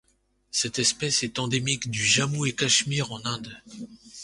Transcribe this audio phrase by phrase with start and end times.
[0.49, 3.55] Cette espèce est endémique du Jammu-et-Cachemire en Inde.